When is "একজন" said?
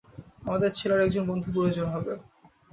1.01-1.23